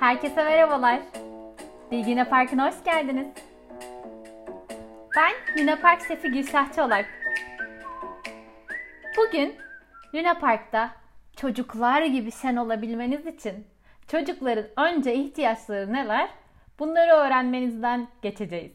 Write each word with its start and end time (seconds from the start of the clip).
Herkese 0.00 0.44
merhabalar. 0.44 1.00
Bilgine 1.90 2.24
Parkı'na 2.24 2.68
hoş 2.68 2.84
geldiniz. 2.84 3.26
Ben 5.16 5.32
Luna 5.58 5.76
Park 5.76 6.02
şefi 6.08 6.28
Gülşah 6.28 6.72
Çolak. 6.76 7.06
Bugün 9.16 9.54
Luna 10.14 10.34
Park'ta 10.34 10.90
çocuklar 11.36 12.02
gibi 12.02 12.32
şen 12.32 12.56
olabilmeniz 12.56 13.26
için 13.26 13.66
çocukların 14.08 14.66
önce 14.76 15.14
ihtiyaçları 15.14 15.92
neler? 15.92 16.30
Bunları 16.78 17.12
öğrenmenizden 17.12 18.08
geçeceğiz. 18.22 18.72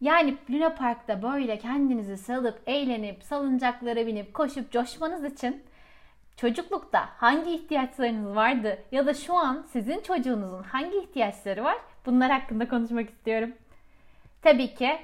Yani 0.00 0.36
Luna 0.50 0.74
Park'ta 0.74 1.22
böyle 1.22 1.58
kendinizi 1.58 2.16
salıp, 2.16 2.60
eğlenip, 2.66 3.22
salıncaklara 3.22 4.06
binip, 4.06 4.34
koşup 4.34 4.72
coşmanız 4.72 5.24
için 5.24 5.62
çocuklukta 6.36 7.08
hangi 7.16 7.54
ihtiyaçlarınız 7.54 8.36
vardı 8.36 8.78
ya 8.92 9.06
da 9.06 9.14
şu 9.14 9.34
an 9.34 9.66
sizin 9.72 10.00
çocuğunuzun 10.00 10.62
hangi 10.62 10.98
ihtiyaçları 10.98 11.64
var? 11.64 11.76
Bunlar 12.06 12.30
hakkında 12.30 12.68
konuşmak 12.68 13.10
istiyorum. 13.10 13.52
Tabii 14.42 14.74
ki 14.74 14.98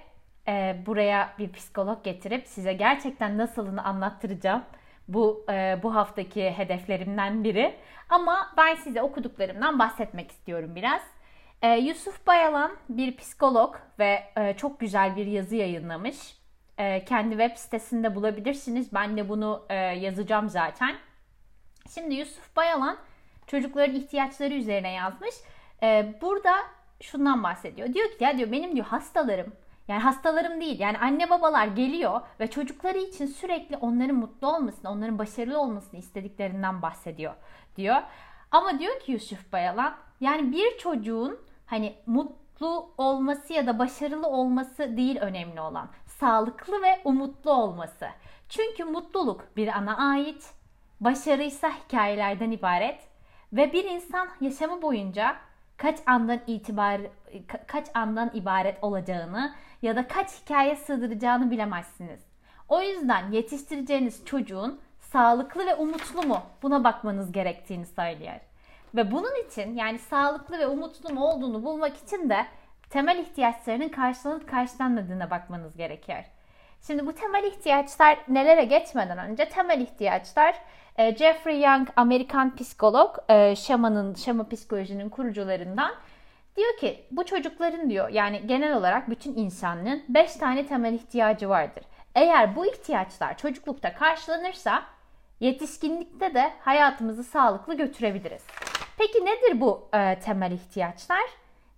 e, 0.49 0.77
buraya 0.87 1.35
bir 1.39 1.53
psikolog 1.53 2.05
getirip 2.05 2.47
size 2.47 2.73
gerçekten 2.73 3.39
nasılını 3.39 3.85
anlattıracağım. 3.85 4.63
Bu 5.09 5.45
e, 5.49 5.81
bu 5.83 5.95
haftaki 5.95 6.51
hedeflerimden 6.51 7.45
biri. 7.45 7.75
Ama 8.09 8.53
ben 8.57 8.75
size 8.75 9.03
okuduklarımdan 9.03 9.79
bahsetmek 9.79 10.31
istiyorum 10.31 10.73
biraz. 10.75 11.03
E, 11.63 11.69
Yusuf 11.69 12.27
Bayalan 12.27 12.73
bir 12.89 13.17
psikolog 13.17 13.77
ve 13.99 14.23
e, 14.37 14.55
çok 14.57 14.81
güzel 14.81 15.17
bir 15.17 15.27
yazı 15.27 15.57
yayınlamış. 15.57 16.37
E, 16.79 17.05
kendi 17.05 17.31
web 17.31 17.57
sitesinde 17.57 18.15
bulabilirsiniz. 18.15 18.95
Ben 18.95 19.17
de 19.17 19.29
bunu 19.29 19.67
e, 19.69 19.75
yazacağım 19.75 20.49
zaten. 20.49 20.95
Şimdi 21.95 22.15
Yusuf 22.15 22.57
Bayalan 22.57 22.97
çocukların 23.47 23.97
ihtiyaçları 23.97 24.55
üzerine 24.55 24.93
yazmış. 24.93 25.35
E, 25.83 26.15
burada 26.21 26.55
şundan 27.01 27.43
bahsediyor. 27.43 27.95
Diyor 27.95 28.09
ki 28.09 28.25
ya 28.25 28.39
diyor 28.39 28.53
benim 28.53 28.77
diyor 28.77 28.87
hastalarım 28.87 29.53
yani 29.89 30.03
hastalarım 30.03 30.61
değil 30.61 30.81
yani 30.81 30.99
anne 30.99 31.31
babalar 31.31 31.67
geliyor 31.67 32.21
ve 32.41 32.51
çocukları 32.51 32.99
için 32.99 33.27
sürekli 33.27 33.77
onların 33.77 34.17
mutlu 34.17 34.49
olmasını, 34.55 34.91
onların 34.91 35.19
başarılı 35.19 35.61
olmasını 35.61 36.01
istediklerinden 36.01 36.83
bahsediyor 36.83 37.35
diyor. 37.77 38.03
Ama 38.51 38.79
diyor 38.79 39.01
ki 39.01 39.13
Yusuf 39.13 39.53
Bayalan 39.53 39.95
yani 40.21 40.53
bir 40.53 40.79
çocuğun 40.79 41.39
hani 41.67 41.95
mutlu 42.07 42.91
olması 42.99 43.53
ya 43.53 43.67
da 43.67 43.79
başarılı 43.79 44.27
olması 44.27 44.97
değil 44.97 45.19
önemli 45.21 45.61
olan. 45.61 45.89
Sağlıklı 46.07 46.83
ve 46.83 47.01
umutlu 47.05 47.51
olması. 47.51 48.09
Çünkü 48.49 48.85
mutluluk 48.85 49.57
bir 49.57 49.69
ana 49.69 49.97
ait, 49.97 50.55
başarıysa 51.05 51.71
hikayelerden 51.71 52.51
ibaret 52.51 53.01
ve 53.53 53.73
bir 53.73 53.85
insan 53.85 54.29
yaşamı 54.41 54.83
boyunca 54.83 55.37
kaç 55.77 55.99
andan 56.07 56.41
itibar 56.47 57.01
kaç 57.67 57.87
andan 57.95 58.31
ibaret 58.35 58.85
olacağını 58.85 59.55
ya 59.83 59.97
da 59.97 60.09
kaç 60.09 60.43
hikaye 60.43 60.77
sığdıracağını 60.77 61.51
bilemezsiniz. 61.51 62.21
O 62.69 62.83
yüzden 62.83 63.31
yetiştireceğiniz 63.31 64.25
çocuğun 64.25 64.81
sağlıklı 65.01 65.67
ve 65.67 65.75
umutlu 65.75 66.23
mu 66.23 66.43
buna 66.63 66.85
bakmanız 66.85 67.33
gerektiğini 67.33 67.87
söylüyor. 67.87 68.41
Ve 68.95 69.11
bunun 69.11 69.47
için 69.47 69.77
yani 69.77 69.99
sağlıklı 69.99 70.59
ve 70.59 70.67
umutlu 70.67 71.15
mu 71.15 71.25
olduğunu 71.25 71.65
bulmak 71.65 71.97
için 71.97 72.31
de 72.31 72.47
temel 72.91 73.19
ihtiyaçlarının 73.19 73.89
karşılanıp 73.89 74.49
karşılanmadığına 74.49 75.31
bakmanız 75.31 75.77
gerekiyor. 75.77 76.25
Şimdi 76.87 77.07
bu 77.07 77.13
temel 77.13 77.45
ihtiyaçlar 77.45 78.19
nelere 78.29 78.65
geçmeden 78.65 79.19
önce 79.19 79.49
temel 79.49 79.81
ihtiyaçlar 79.81 80.55
e, 80.99 81.17
Jeffrey 81.17 81.61
Young 81.61 81.89
Amerikan 81.97 82.57
psikolog 82.57 83.17
e, 83.29 83.57
Şama'nın 83.57 84.15
Şama 84.15 84.49
psikolojinin 84.49 85.09
kurucularından 85.09 85.95
diyor 86.57 86.77
ki 86.77 87.05
bu 87.11 87.25
çocukların 87.25 87.91
diyor 87.91 88.09
yani 88.09 88.47
genel 88.47 88.77
olarak 88.77 89.11
bütün 89.11 89.37
insanlığın 89.37 90.03
5 90.09 90.33
tane 90.33 90.67
temel 90.67 90.95
ihtiyacı 90.95 91.49
vardır. 91.49 91.85
Eğer 92.15 92.57
bu 92.57 92.67
ihtiyaçlar 92.67 93.39
çocuklukta 93.39 93.95
karşılanırsa 93.95 94.83
yetişkinlikte 95.41 96.35
de 96.35 96.53
hayatımızı 96.61 97.25
sağlıklı 97.25 97.77
götürebiliriz. 97.77 98.43
Peki 98.99 99.25
nedir 99.25 99.61
bu 99.61 99.89
e, 99.95 100.19
temel 100.21 100.53
ihtiyaçlar? 100.53 101.25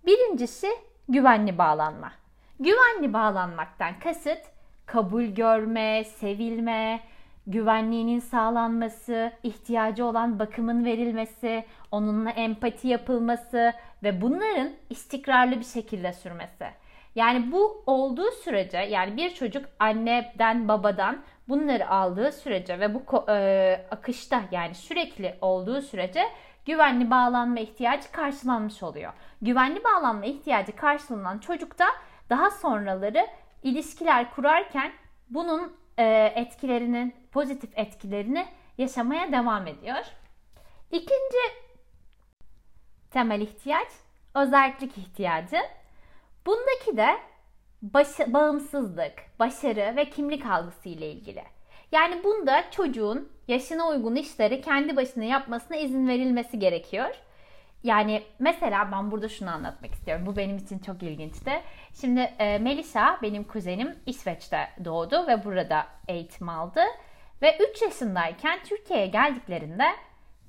Birincisi 0.05 0.67
güvenli 1.09 1.57
bağlanma. 1.57 2.11
Güvenli 2.59 3.13
bağlanmaktan 3.13 3.99
kasıt 3.99 4.55
kabul 4.85 5.23
görme, 5.23 6.03
sevilme, 6.03 6.99
güvenliğinin 7.47 8.19
sağlanması, 8.19 9.31
ihtiyacı 9.43 10.05
olan 10.05 10.39
bakımın 10.39 10.85
verilmesi, 10.85 11.65
onunla 11.91 12.29
empati 12.29 12.87
yapılması 12.87 13.73
ve 14.03 14.21
bunların 14.21 14.71
istikrarlı 14.89 15.59
bir 15.59 15.65
şekilde 15.65 16.13
sürmesi. 16.13 16.65
Yani 17.15 17.51
bu 17.51 17.83
olduğu 17.85 18.31
sürece 18.31 18.77
yani 18.77 19.17
bir 19.17 19.33
çocuk 19.33 19.65
anneden 19.79 20.67
babadan 20.67 21.21
bunları 21.49 21.89
aldığı 21.89 22.31
sürece 22.31 22.79
ve 22.79 22.93
bu 22.93 23.31
e, 23.31 23.87
akışta 23.91 24.41
yani 24.51 24.75
sürekli 24.75 25.35
olduğu 25.41 25.81
sürece 25.81 26.23
güvenli 26.65 27.11
bağlanma 27.11 27.59
ihtiyacı 27.59 28.11
karşılanmış 28.11 28.83
oluyor. 28.83 29.13
Güvenli 29.41 29.83
bağlanma 29.83 30.25
ihtiyacı 30.25 30.75
karşılanan 30.75 31.39
çocukta 31.39 31.85
daha 32.29 32.51
sonraları 32.51 33.27
ilişkiler 33.65 34.31
kurarken 34.31 34.91
bunun 35.29 35.73
e, 35.97 36.33
etkilerinin 36.35 37.15
pozitif 37.31 37.77
etkilerini 37.77 38.47
yaşamaya 38.77 39.31
devam 39.31 39.67
ediyor. 39.67 40.05
İkinci 40.91 41.37
temel 43.11 43.41
ihtiyaç 43.41 43.87
özellik 44.35 44.97
ihtiyacı. 44.97 45.57
Bundaki 46.45 46.97
de 46.97 47.17
baş, 47.81 48.07
bağımsızlık, 48.27 49.13
başarı 49.39 49.95
ve 49.95 50.09
kimlik 50.09 50.45
algısı 50.45 50.89
ile 50.89 51.11
ilgili. 51.11 51.43
Yani 51.91 52.23
bunda 52.23 52.71
çocuğun 52.71 53.29
yaşına 53.47 53.87
uygun 53.87 54.15
işleri 54.15 54.61
kendi 54.61 54.95
başına 54.95 55.23
yapmasına 55.23 55.77
izin 55.77 56.07
verilmesi 56.07 56.59
gerekiyor. 56.59 57.15
Yani 57.85 58.23
mesela 58.39 58.91
ben 58.91 59.11
burada 59.11 59.29
şunu 59.29 59.49
anlatmak 59.49 59.93
istiyorum. 59.93 60.25
Bu 60.25 60.35
benim 60.35 60.57
için 60.57 60.79
çok 60.79 61.03
ilginçti. 61.03 61.61
Şimdi 62.01 62.19
e, 62.19 62.57
Melisa 62.57 63.19
benim 63.21 63.43
kuzenim 63.43 63.95
İsveç'te 64.05 64.69
doğdu 64.85 65.27
ve 65.27 65.45
burada 65.45 65.87
eğitim 66.07 66.49
aldı. 66.49 66.81
Ve 67.41 67.57
3 67.71 67.81
yaşındayken 67.81 68.59
Türkiye'ye 68.63 69.07
geldiklerinde 69.07 69.85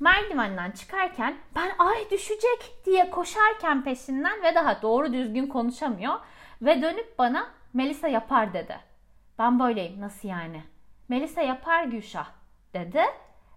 merdivenden 0.01 0.71
çıkarken 0.71 1.37
ben 1.55 1.71
ay 1.79 2.11
düşecek 2.11 2.85
diye 2.87 3.11
koşarken 3.11 3.85
peşinden 3.85 4.43
ve 4.43 4.55
daha 4.55 4.83
doğru 4.83 5.13
düzgün 5.13 5.47
konuşamıyor. 5.47 6.15
Ve 6.63 6.83
dönüp 6.83 7.19
bana 7.19 7.47
Melisa 7.75 8.09
yapar 8.09 8.55
dedi. 8.55 8.77
Ben 9.39 9.61
böyleyim 9.61 10.01
nasıl 10.01 10.29
yani? 10.29 10.65
Melisa 11.09 11.43
yapar 11.43 11.85
Gülşah 11.85 12.27
dedi. 12.75 13.03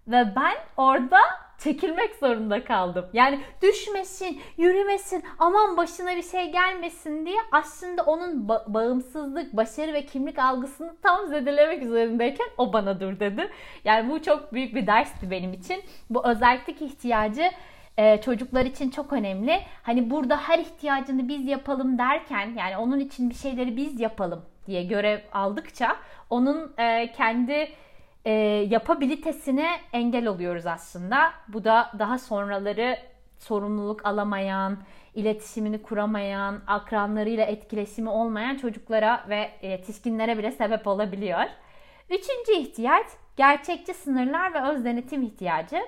Ve 0.08 0.32
ben 0.36 0.56
orada 0.76 1.20
çekilmek 1.62 2.14
zorunda 2.14 2.64
kaldım. 2.64 3.06
Yani 3.12 3.40
düşmesin, 3.62 4.40
yürümesin, 4.56 5.24
aman 5.38 5.76
başına 5.76 6.16
bir 6.16 6.22
şey 6.22 6.52
gelmesin 6.52 7.26
diye 7.26 7.38
aslında 7.52 8.02
onun 8.02 8.48
ba- 8.48 8.74
bağımsızlık, 8.74 9.56
başarı 9.56 9.92
ve 9.92 10.06
kimlik 10.06 10.38
algısını 10.38 10.96
tam 11.02 11.26
zedelemek 11.26 11.82
üzerindeyken 11.82 12.46
o 12.58 12.72
bana 12.72 13.00
dur 13.00 13.20
dedi. 13.20 13.50
Yani 13.84 14.10
bu 14.10 14.22
çok 14.22 14.52
büyük 14.52 14.74
bir 14.74 14.86
dersti 14.86 15.30
benim 15.30 15.52
için. 15.52 15.82
Bu 16.10 16.28
özellik 16.28 16.82
ihtiyacı 16.82 17.50
e, 17.98 18.20
çocuklar 18.20 18.64
için 18.64 18.90
çok 18.90 19.12
önemli. 19.12 19.60
Hani 19.82 20.10
burada 20.10 20.36
her 20.36 20.58
ihtiyacını 20.58 21.28
biz 21.28 21.46
yapalım 21.46 21.98
derken 21.98 22.54
yani 22.58 22.76
onun 22.76 23.00
için 23.00 23.30
bir 23.30 23.34
şeyleri 23.34 23.76
biz 23.76 24.00
yapalım 24.00 24.44
diye 24.66 24.84
görev 24.84 25.18
aldıkça 25.32 25.96
onun 26.30 26.72
e, 26.78 27.12
kendi 27.12 27.68
e, 28.24 28.30
yapabilitesine 28.70 29.68
engel 29.92 30.26
oluyoruz 30.26 30.66
aslında. 30.66 31.32
Bu 31.48 31.64
da 31.64 31.92
daha 31.98 32.18
sonraları 32.18 32.98
sorumluluk 33.38 34.06
alamayan, 34.06 34.78
iletişimini 35.14 35.82
kuramayan, 35.82 36.60
akranlarıyla 36.66 37.44
etkileşimi 37.44 38.08
olmayan 38.08 38.56
çocuklara 38.56 39.24
ve 39.28 39.50
yetişkinlere 39.62 40.38
bile 40.38 40.52
sebep 40.52 40.86
olabiliyor. 40.86 41.44
Üçüncü 42.10 42.52
ihtiyaç 42.52 43.06
gerçekçi 43.36 43.94
sınırlar 43.94 44.54
ve 44.54 44.62
öz 44.62 44.84
denetim 44.84 45.22
ihtiyacı. 45.22 45.80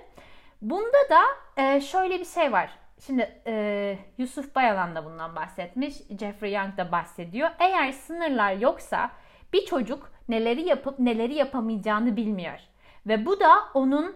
Bunda 0.62 0.98
da 1.10 1.20
e, 1.62 1.80
şöyle 1.80 2.18
bir 2.18 2.24
şey 2.24 2.52
var. 2.52 2.70
Şimdi 3.06 3.42
e, 3.46 3.98
Yusuf 4.18 4.54
Bayalan 4.54 4.94
da 4.94 5.04
bundan 5.04 5.36
bahsetmiş, 5.36 5.94
Jeffrey 6.20 6.52
Young 6.52 6.76
da 6.76 6.92
bahsediyor. 6.92 7.50
Eğer 7.58 7.92
sınırlar 7.92 8.52
yoksa 8.52 9.10
bir 9.52 9.66
çocuk 9.66 10.12
neleri 10.28 10.62
yapıp 10.68 10.98
neleri 10.98 11.34
yapamayacağını 11.34 12.16
bilmiyor. 12.16 12.58
Ve 13.06 13.26
bu 13.26 13.40
da 13.40 13.52
onun 13.74 14.14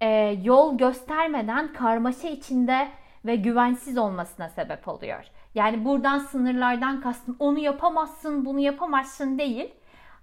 e, 0.00 0.08
yol 0.42 0.78
göstermeden 0.78 1.72
karmaşa 1.72 2.28
içinde 2.28 2.88
ve 3.24 3.36
güvensiz 3.36 3.98
olmasına 3.98 4.48
sebep 4.48 4.88
oluyor. 4.88 5.24
Yani 5.54 5.84
buradan 5.84 6.18
sınırlardan 6.18 7.00
kastım 7.00 7.36
onu 7.38 7.58
yapamazsın, 7.58 8.44
bunu 8.44 8.60
yapamazsın 8.60 9.38
değil. 9.38 9.74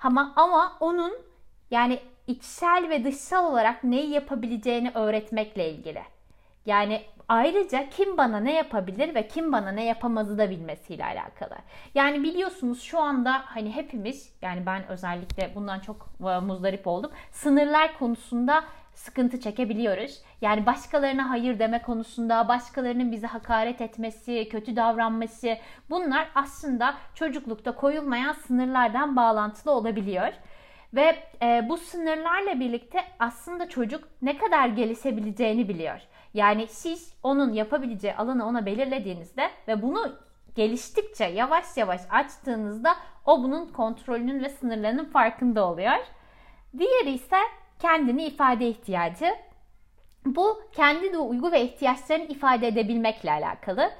Ama 0.03 0.33
ama 0.35 0.77
onun 0.79 1.13
yani 1.71 1.99
içsel 2.27 2.89
ve 2.89 3.03
dışsal 3.03 3.51
olarak 3.51 3.83
neyi 3.83 4.09
yapabileceğini 4.09 4.91
öğretmekle 4.95 5.71
ilgili. 5.71 6.01
Yani 6.65 7.01
ayrıca 7.29 7.89
kim 7.89 8.17
bana 8.17 8.39
ne 8.39 8.53
yapabilir 8.53 9.15
ve 9.15 9.27
kim 9.27 9.51
bana 9.51 9.71
ne 9.71 9.85
yapamazı 9.85 10.37
da 10.37 10.49
bilmesiyle 10.49 11.05
alakalı. 11.05 11.55
Yani 11.95 12.23
biliyorsunuz 12.23 12.81
şu 12.81 12.99
anda 12.99 13.41
hani 13.45 13.75
hepimiz 13.75 14.33
yani 14.41 14.65
ben 14.65 14.87
özellikle 14.87 15.51
bundan 15.55 15.79
çok 15.79 16.09
e, 16.19 16.39
muzdarip 16.39 16.87
oldum. 16.87 17.11
Sınırlar 17.31 17.97
konusunda 17.99 18.63
sıkıntı 18.93 19.39
çekebiliyoruz. 19.39 20.21
Yani 20.41 20.65
başkalarına 20.65 21.29
hayır 21.29 21.59
deme 21.59 21.81
konusunda, 21.81 22.47
başkalarının 22.47 23.11
bize 23.11 23.27
hakaret 23.27 23.81
etmesi, 23.81 24.49
kötü 24.49 24.75
davranması 24.75 25.57
bunlar 25.89 26.27
aslında 26.35 26.95
çocuklukta 27.15 27.75
koyulmayan 27.75 28.33
sınırlardan 28.33 29.15
bağlantılı 29.15 29.71
olabiliyor. 29.71 30.33
Ve 30.93 31.15
e, 31.41 31.65
bu 31.69 31.77
sınırlarla 31.77 32.59
birlikte 32.59 32.99
aslında 33.19 33.69
çocuk 33.69 34.03
ne 34.21 34.37
kadar 34.37 34.67
gelişebileceğini 34.67 35.69
biliyor. 35.69 36.01
Yani 36.35 36.67
siz 36.67 37.13
onun 37.23 37.53
yapabileceği 37.53 38.15
alanı 38.15 38.47
ona 38.47 38.65
belirlediğinizde 38.65 39.49
ve 39.67 39.81
bunu 39.81 40.15
geliştikçe 40.55 41.25
yavaş 41.25 41.77
yavaş 41.77 42.01
açtığınızda 42.09 42.95
o 43.25 43.43
bunun 43.43 43.67
kontrolünün 43.67 44.43
ve 44.43 44.49
sınırlarının 44.49 45.05
farkında 45.05 45.67
oluyor. 45.67 45.97
Diğeri 46.77 47.11
ise 47.11 47.37
kendini 47.79 48.25
ifade 48.25 48.67
ihtiyacı. 48.69 49.35
Bu 50.25 50.61
kendi 50.71 51.13
duygu 51.13 51.51
ve 51.51 51.61
ihtiyaçlarını 51.61 52.25
ifade 52.25 52.67
edebilmekle 52.67 53.31
alakalı. 53.31 53.91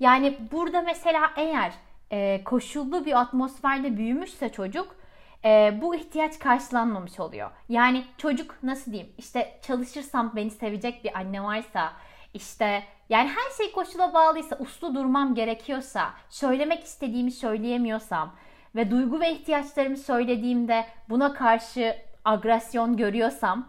Yani 0.00 0.38
burada 0.52 0.82
mesela 0.82 1.30
eğer 1.36 1.72
e, 2.10 2.44
koşullu 2.44 3.04
bir 3.04 3.20
atmosferde 3.20 3.96
büyümüşse 3.96 4.48
çocuk 4.48 4.96
e, 5.44 5.78
bu 5.82 5.94
ihtiyaç 5.94 6.38
karşılanmamış 6.38 7.20
oluyor. 7.20 7.50
Yani 7.68 8.04
çocuk 8.18 8.62
nasıl 8.62 8.92
diyeyim 8.92 9.12
işte 9.18 9.58
çalışırsam 9.62 10.32
beni 10.36 10.50
sevecek 10.50 11.04
bir 11.04 11.18
anne 11.18 11.42
varsa 11.42 11.92
işte 12.34 12.82
yani 13.08 13.28
her 13.28 13.50
şey 13.56 13.72
koşula 13.72 14.14
bağlıysa 14.14 14.56
uslu 14.58 14.94
durmam 14.94 15.34
gerekiyorsa 15.34 16.10
söylemek 16.28 16.84
istediğimi 16.84 17.30
söyleyemiyorsam 17.30 18.34
ve 18.74 18.90
duygu 18.90 19.20
ve 19.20 19.32
ihtiyaçlarımı 19.32 19.96
söylediğimde 19.96 20.84
buna 21.08 21.34
karşı 21.34 21.96
agresyon 22.24 22.96
görüyorsam 22.96 23.68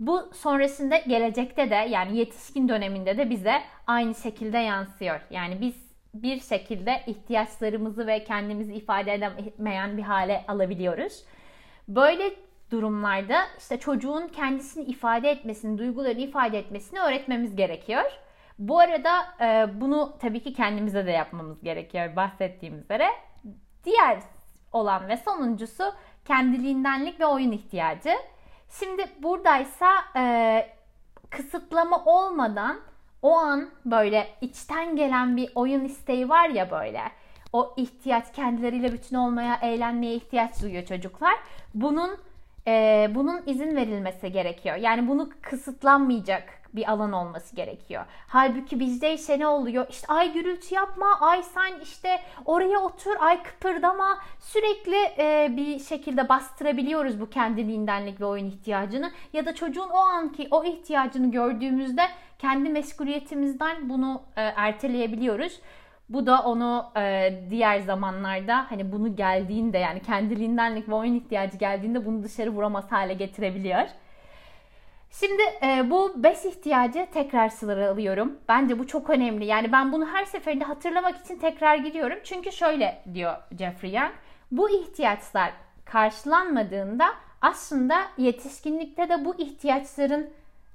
bu 0.00 0.30
sonrasında 0.34 0.98
gelecekte 0.98 1.70
de 1.70 1.74
yani 1.74 2.16
yetişkin 2.16 2.68
döneminde 2.68 3.18
de 3.18 3.30
bize 3.30 3.62
aynı 3.86 4.14
şekilde 4.14 4.58
yansıyor. 4.58 5.20
Yani 5.30 5.60
biz 5.60 5.85
bir 6.22 6.40
şekilde 6.40 7.02
ihtiyaçlarımızı 7.06 8.06
ve 8.06 8.24
kendimizi 8.24 8.74
ifade 8.74 9.14
edemeyen 9.14 9.96
bir 9.96 10.02
hale 10.02 10.44
alabiliyoruz. 10.48 11.24
Böyle 11.88 12.34
durumlarda 12.70 13.42
işte 13.58 13.78
çocuğun 13.78 14.28
kendisini 14.28 14.84
ifade 14.84 15.30
etmesini, 15.30 15.78
duygularını 15.78 16.20
ifade 16.20 16.58
etmesini 16.58 17.00
öğretmemiz 17.00 17.56
gerekiyor. 17.56 18.04
Bu 18.58 18.80
arada 18.80 19.26
e, 19.40 19.80
bunu 19.80 20.16
tabii 20.20 20.42
ki 20.42 20.52
kendimize 20.52 21.06
de 21.06 21.10
yapmamız 21.10 21.62
gerekiyor 21.62 22.16
bahsettiğim 22.16 22.78
üzere. 22.78 23.08
Diğer 23.84 24.18
olan 24.72 25.08
ve 25.08 25.16
sonuncusu 25.16 25.84
kendiliğindenlik 26.24 27.20
ve 27.20 27.26
oyun 27.26 27.52
ihtiyacı. 27.52 28.12
Şimdi 28.70 29.06
buradaysa 29.22 29.86
e, 30.16 30.66
kısıtlama 31.30 32.04
olmadan 32.04 32.80
o 33.26 33.36
an 33.36 33.68
böyle 33.84 34.28
içten 34.40 34.96
gelen 34.96 35.36
bir 35.36 35.50
oyun 35.54 35.84
isteği 35.84 36.28
var 36.28 36.48
ya 36.48 36.70
böyle. 36.70 37.00
O 37.52 37.74
ihtiyaç 37.76 38.32
kendileriyle 38.32 38.92
bütün 38.92 39.16
olmaya, 39.16 39.58
eğlenmeye 39.62 40.14
ihtiyaç 40.14 40.62
duyuyor 40.62 40.84
çocuklar. 40.84 41.34
Bunun 41.74 42.10
e, 42.66 43.06
bunun 43.14 43.42
izin 43.46 43.76
verilmesi 43.76 44.32
gerekiyor. 44.32 44.76
Yani 44.76 45.08
bunu 45.08 45.30
kısıtlanmayacak 45.42 46.44
bir 46.72 46.90
alan 46.90 47.12
olması 47.12 47.56
gerekiyor. 47.56 48.04
Halbuki 48.28 48.80
bizde 48.80 49.14
ise 49.14 49.38
ne 49.38 49.46
oluyor? 49.46 49.86
İşte 49.90 50.06
ay 50.08 50.32
gürültü 50.32 50.74
yapma, 50.74 51.18
ay 51.20 51.42
sen 51.42 51.80
işte 51.82 52.20
oraya 52.44 52.78
otur, 52.78 53.16
ay 53.20 53.42
kıpırdama. 53.42 54.18
Sürekli 54.40 54.96
e, 55.18 55.56
bir 55.56 55.78
şekilde 55.78 56.28
bastırabiliyoruz 56.28 57.20
bu 57.20 57.30
kendiliğindenlik 57.30 58.20
ve 58.20 58.24
oyun 58.24 58.46
ihtiyacını. 58.46 59.12
Ya 59.32 59.46
da 59.46 59.54
çocuğun 59.54 59.88
o 59.88 59.98
anki 59.98 60.48
o 60.50 60.64
ihtiyacını 60.64 61.30
gördüğümüzde 61.30 62.02
kendi 62.38 62.68
meşguliyetimizden 62.68 63.88
bunu 63.88 64.22
e, 64.36 64.42
erteleyebiliyoruz. 64.42 65.60
Bu 66.08 66.26
da 66.26 66.42
onu 66.42 66.86
e, 66.96 67.34
diğer 67.50 67.78
zamanlarda 67.78 68.70
hani 68.70 68.92
bunu 68.92 69.16
geldiğinde 69.16 69.78
yani 69.78 70.00
kendiliğindenlik 70.00 70.88
ve 70.88 70.94
oyun 70.94 71.14
ihtiyacı 71.14 71.58
geldiğinde 71.58 72.06
bunu 72.06 72.22
dışarı 72.22 72.50
vuramaz 72.50 72.92
hale 72.92 73.14
getirebiliyor. 73.14 73.86
Şimdi 75.10 75.42
e, 75.62 75.90
bu 75.90 76.22
bes 76.22 76.44
ihtiyacı 76.44 77.06
tekrar 77.14 77.48
sıralıyorum. 77.48 78.38
Bence 78.48 78.78
bu 78.78 78.86
çok 78.86 79.10
önemli. 79.10 79.44
Yani 79.44 79.72
ben 79.72 79.92
bunu 79.92 80.06
her 80.06 80.24
seferinde 80.24 80.64
hatırlamak 80.64 81.16
için 81.24 81.36
tekrar 81.36 81.76
giriyorum. 81.76 82.18
Çünkü 82.24 82.52
şöyle 82.52 83.02
diyor 83.14 83.36
Jeffrey 83.58 83.92
Young. 83.92 84.10
Bu 84.50 84.70
ihtiyaçlar 84.70 85.52
karşılanmadığında 85.84 87.06
aslında 87.42 88.02
yetişkinlikte 88.18 89.08
de 89.08 89.24
bu 89.24 89.34
ihtiyaçların 89.38 90.30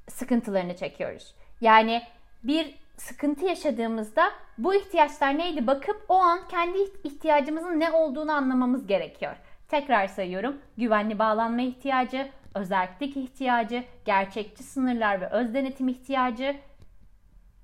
sıkıntılarını 0.10 0.76
çekiyoruz. 0.76 1.36
Yani 1.62 2.02
bir 2.44 2.76
sıkıntı 2.98 3.46
yaşadığımızda 3.46 4.32
bu 4.58 4.76
ihtiyaçlar 4.76 5.38
neydi 5.38 5.68
bakıp 5.68 6.06
o 6.10 6.16
an 6.16 6.40
kendi 6.48 6.78
ihtiyacımızın 7.04 7.80
ne 7.80 7.92
olduğunu 7.92 8.32
anlamamız 8.32 8.88
gerekiyor. 8.88 9.36
Tekrar 9.68 10.08
sayıyorum. 10.08 10.58
Güvenli 10.78 11.20
bağlanma 11.20 11.62
ihtiyacı, 11.62 12.30
özellik 12.56 13.18
ihtiyacı, 13.18 13.84
gerçekçi 14.06 14.64
sınırlar 14.64 15.22
ve 15.22 15.30
öz 15.30 15.54
denetim 15.54 15.88
ihtiyacı, 15.88 16.56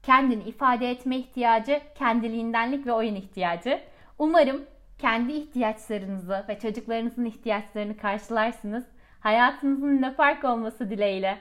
kendini 0.04 0.44
ifade 0.44 0.92
etme 0.92 1.18
ihtiyacı, 1.18 1.82
kendiliğindenlik 1.96 2.88
ve 2.88 2.92
oyun 2.92 3.16
ihtiyacı. 3.16 3.80
Umarım 4.20 4.66
kendi 5.00 5.34
ihtiyaçlarınızı 5.34 6.46
ve 6.50 6.60
çocuklarınızın 6.60 7.26
ihtiyaçlarını 7.26 7.98
karşılarsınız. 7.98 8.86
Hayatınızın 9.20 10.02
ne 10.02 10.14
fark 10.14 10.44
olması 10.44 10.90
dileğiyle. 10.90 11.38